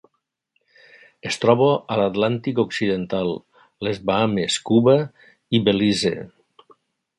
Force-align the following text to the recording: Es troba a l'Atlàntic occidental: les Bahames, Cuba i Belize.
Es 1.31 1.35
troba 1.43 1.67
a 1.73 1.97
l'Atlàntic 1.99 2.61
occidental: 2.63 3.31
les 3.89 4.01
Bahames, 4.11 4.59
Cuba 4.71 4.97
i 5.59 5.63
Belize. 5.71 6.17